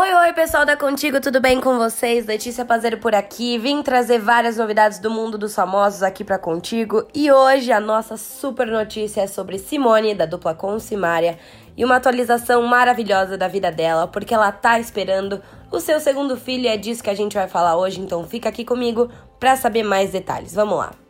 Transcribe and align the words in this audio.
Oi, 0.00 0.14
oi, 0.14 0.32
pessoal 0.32 0.64
da 0.64 0.76
Contigo, 0.76 1.20
tudo 1.20 1.40
bem 1.40 1.60
com 1.60 1.76
vocês? 1.76 2.24
Letícia 2.24 2.64
Pazeiro 2.64 2.98
por 2.98 3.16
aqui. 3.16 3.58
Vim 3.58 3.82
trazer 3.82 4.20
várias 4.20 4.56
novidades 4.56 5.00
do 5.00 5.10
mundo 5.10 5.36
dos 5.36 5.56
famosos 5.56 6.04
aqui 6.04 6.22
para 6.22 6.38
Contigo. 6.38 7.04
E 7.12 7.32
hoje 7.32 7.72
a 7.72 7.80
nossa 7.80 8.16
super 8.16 8.68
notícia 8.68 9.22
é 9.22 9.26
sobre 9.26 9.58
Simone, 9.58 10.14
da 10.14 10.24
dupla 10.24 10.54
com 10.54 10.78
Simária, 10.78 11.36
e 11.76 11.84
uma 11.84 11.96
atualização 11.96 12.62
maravilhosa 12.62 13.36
da 13.36 13.48
vida 13.48 13.72
dela, 13.72 14.06
porque 14.06 14.32
ela 14.32 14.52
tá 14.52 14.78
esperando 14.78 15.42
o 15.68 15.80
seu 15.80 15.98
segundo 15.98 16.36
filho 16.36 16.66
e 16.66 16.68
é 16.68 16.76
disso 16.76 17.02
que 17.02 17.10
a 17.10 17.16
gente 17.16 17.34
vai 17.34 17.48
falar 17.48 17.76
hoje, 17.76 18.00
então 18.00 18.22
fica 18.22 18.48
aqui 18.48 18.64
comigo 18.64 19.10
para 19.40 19.56
saber 19.56 19.82
mais 19.82 20.12
detalhes. 20.12 20.54
Vamos 20.54 20.78
lá. 20.78 21.07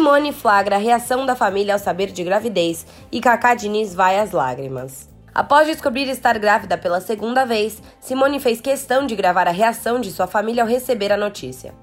Simone 0.00 0.32
flagra 0.32 0.76
a 0.76 0.78
reação 0.78 1.26
da 1.26 1.36
família 1.36 1.74
ao 1.74 1.78
saber 1.78 2.10
de 2.10 2.24
gravidez 2.24 2.86
e 3.12 3.20
Cacá 3.20 3.52
Diniz 3.54 3.94
vai 3.94 4.18
às 4.18 4.30
lágrimas. 4.30 5.10
Após 5.34 5.66
descobrir 5.66 6.08
estar 6.08 6.38
grávida 6.38 6.78
pela 6.78 7.02
segunda 7.02 7.44
vez, 7.44 7.82
Simone 8.00 8.40
fez 8.40 8.62
questão 8.62 9.04
de 9.04 9.14
gravar 9.14 9.46
a 9.46 9.50
reação 9.50 10.00
de 10.00 10.10
sua 10.10 10.26
família 10.26 10.62
ao 10.62 10.68
receber 10.68 11.12
a 11.12 11.18
notícia. 11.18 11.74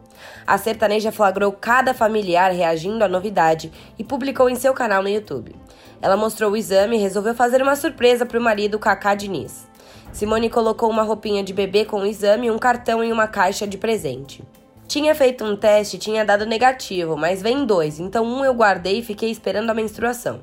A 0.48 0.58
sertaneja 0.58 1.12
flagrou 1.12 1.52
cada 1.52 1.94
familiar 1.94 2.52
reagindo 2.52 3.04
à 3.04 3.08
novidade 3.08 3.72
e 4.00 4.04
publicou 4.04 4.50
em 4.50 4.56
seu 4.56 4.74
canal 4.74 5.04
no 5.04 5.10
YouTube. 5.10 5.56
Ela 6.02 6.18
mostrou 6.18 6.54
o 6.54 6.58
exame 6.58 6.98
e 6.98 7.00
resolveu 7.00 7.36
fazer 7.36 7.62
uma 7.62 7.76
surpresa 7.76 8.26
para 8.26 8.40
o 8.40 8.42
marido 8.42 8.80
Cacá 8.80 9.14
Diniz. 9.14 9.68
Simone 10.12 10.50
colocou 10.50 10.90
uma 10.90 11.04
roupinha 11.04 11.44
de 11.44 11.54
bebê 11.54 11.86
com 11.86 12.02
o 12.02 12.06
exame 12.08 12.48
e 12.48 12.52
um 12.52 12.58
cartão 12.58 13.04
em 13.04 13.12
uma 13.12 13.28
caixa 13.28 13.68
de 13.68 13.78
presente. 13.78 14.44
Tinha 14.88 15.14
feito 15.14 15.44
um 15.44 15.54
teste 15.58 15.98
e 15.98 16.00
tinha 16.00 16.24
dado 16.24 16.46
negativo, 16.46 17.18
mas 17.18 17.42
vem 17.42 17.66
dois, 17.66 18.00
então 18.00 18.24
um 18.24 18.46
eu 18.46 18.54
guardei 18.54 19.00
e 19.00 19.04
fiquei 19.04 19.30
esperando 19.30 19.70
a 19.70 19.74
menstruação. 19.74 20.40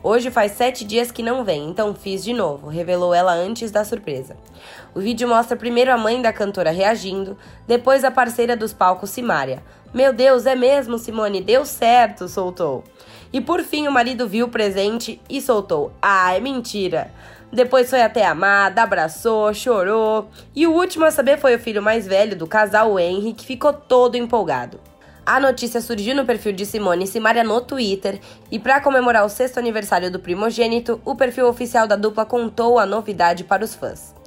Hoje 0.00 0.30
faz 0.30 0.52
sete 0.52 0.84
dias 0.84 1.10
que 1.10 1.20
não 1.20 1.42
vem, 1.42 1.68
então 1.68 1.92
fiz 1.92 2.22
de 2.22 2.32
novo, 2.32 2.68
revelou 2.68 3.12
ela 3.12 3.32
antes 3.32 3.72
da 3.72 3.84
surpresa. 3.84 4.36
O 4.94 5.00
vídeo 5.00 5.26
mostra 5.26 5.56
primeiro 5.56 5.90
a 5.90 5.98
mãe 5.98 6.22
da 6.22 6.32
cantora 6.32 6.70
reagindo, 6.70 7.36
depois 7.66 8.04
a 8.04 8.10
parceira 8.10 8.56
dos 8.56 8.72
palcos 8.72 9.10
Simária. 9.10 9.64
Meu 9.92 10.12
Deus, 10.12 10.46
é 10.46 10.54
mesmo, 10.54 10.96
Simone, 10.96 11.40
deu 11.40 11.64
certo, 11.64 12.28
soltou. 12.28 12.84
E 13.32 13.40
por 13.40 13.64
fim 13.64 13.88
o 13.88 13.92
marido 13.92 14.28
viu 14.28 14.46
o 14.46 14.50
presente 14.50 15.20
e 15.28 15.40
soltou: 15.40 15.90
Ah, 16.00 16.36
é 16.36 16.38
mentira. 16.38 17.10
Depois 17.52 17.88
foi 17.88 18.02
até 18.02 18.26
amada, 18.26 18.82
abraçou, 18.82 19.52
chorou. 19.54 20.28
E 20.54 20.66
o 20.66 20.72
último 20.72 21.04
a 21.04 21.10
saber 21.10 21.38
foi 21.38 21.56
o 21.56 21.58
filho 21.58 21.82
mais 21.82 22.06
velho 22.06 22.36
do 22.36 22.46
casal, 22.46 22.92
o 22.92 22.98
Henry, 22.98 23.32
que 23.32 23.46
ficou 23.46 23.72
todo 23.72 24.16
empolgado. 24.16 24.78
A 25.24 25.38
notícia 25.38 25.80
surgiu 25.80 26.14
no 26.14 26.24
perfil 26.24 26.52
de 26.52 26.64
Simone 26.64 27.06
Simaria 27.06 27.44
no 27.44 27.60
Twitter 27.60 28.18
e, 28.50 28.58
para 28.58 28.80
comemorar 28.80 29.24
o 29.24 29.28
sexto 29.28 29.58
aniversário 29.58 30.10
do 30.10 30.18
primogênito, 30.18 31.00
o 31.04 31.14
perfil 31.14 31.46
oficial 31.48 31.86
da 31.86 31.96
dupla 31.96 32.24
contou 32.24 32.78
a 32.78 32.86
novidade 32.86 33.44
para 33.44 33.64
os 33.64 33.74
fãs. 33.74 34.17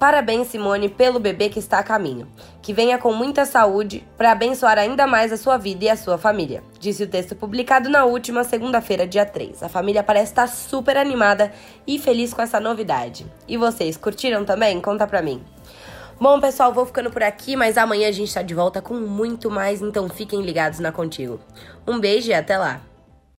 Parabéns, 0.00 0.46
Simone, 0.46 0.88
pelo 0.88 1.20
bebê 1.20 1.50
que 1.50 1.58
está 1.58 1.78
a 1.78 1.82
caminho. 1.82 2.26
Que 2.62 2.72
venha 2.72 2.96
com 2.96 3.12
muita 3.12 3.44
saúde 3.44 4.02
para 4.16 4.32
abençoar 4.32 4.78
ainda 4.78 5.06
mais 5.06 5.30
a 5.30 5.36
sua 5.36 5.58
vida 5.58 5.84
e 5.84 5.90
a 5.90 5.96
sua 5.96 6.16
família. 6.16 6.64
Disse 6.78 7.04
o 7.04 7.06
texto 7.06 7.36
publicado 7.36 7.90
na 7.90 8.06
última 8.06 8.42
segunda-feira, 8.42 9.06
dia 9.06 9.26
3. 9.26 9.62
A 9.62 9.68
família 9.68 10.02
parece 10.02 10.32
estar 10.32 10.46
super 10.46 10.96
animada 10.96 11.52
e 11.86 11.98
feliz 11.98 12.32
com 12.32 12.40
essa 12.40 12.58
novidade. 12.58 13.26
E 13.46 13.58
vocês, 13.58 13.98
curtiram 13.98 14.42
também? 14.42 14.80
Conta 14.80 15.06
pra 15.06 15.20
mim. 15.20 15.44
Bom, 16.18 16.40
pessoal, 16.40 16.72
vou 16.72 16.86
ficando 16.86 17.10
por 17.10 17.22
aqui, 17.22 17.54
mas 17.54 17.76
amanhã 17.76 18.08
a 18.08 18.12
gente 18.12 18.28
está 18.28 18.40
de 18.40 18.54
volta 18.54 18.80
com 18.80 18.94
muito 18.94 19.50
mais, 19.50 19.82
então 19.82 20.08
fiquem 20.08 20.40
ligados 20.40 20.78
na 20.78 20.90
Contigo. 20.90 21.38
Um 21.86 22.00
beijo 22.00 22.30
e 22.30 22.34
até 22.34 22.56
lá! 22.56 22.89